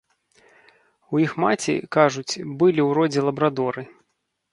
У 1.15 1.19
іх 1.25 1.35
маці, 1.43 1.75
кажуць, 1.95 2.33
былі 2.59 2.81
ў 2.87 2.89
родзе 2.99 3.21
лабрадоры. 3.27 3.83